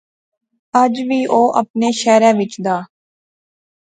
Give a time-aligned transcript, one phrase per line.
[0.81, 2.77] اج وی او اپنے شہرے وچ دا